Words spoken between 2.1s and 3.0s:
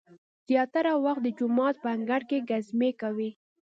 کې ګزمې